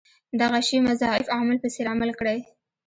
دغه 0.39 0.59
شي 0.67 0.77
مضاعف 0.87 1.25
عامل 1.35 1.57
په 1.61 1.67
څېر 1.73 1.85
عمل 1.93 2.09
کړی. 2.19 2.39